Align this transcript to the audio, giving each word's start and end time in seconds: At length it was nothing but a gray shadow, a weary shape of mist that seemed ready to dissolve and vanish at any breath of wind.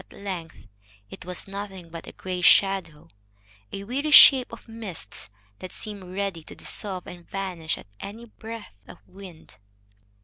At 0.09 0.13
length 0.13 0.65
it 1.11 1.25
was 1.25 1.47
nothing 1.47 1.89
but 1.91 2.07
a 2.07 2.11
gray 2.11 2.41
shadow, 2.41 3.07
a 3.71 3.83
weary 3.83 4.09
shape 4.09 4.51
of 4.51 4.67
mist 4.67 5.29
that 5.59 5.71
seemed 5.71 6.15
ready 6.15 6.43
to 6.45 6.55
dissolve 6.55 7.05
and 7.05 7.29
vanish 7.29 7.77
at 7.77 7.85
any 7.99 8.25
breath 8.25 8.77
of 8.87 8.97
wind. 9.07 9.57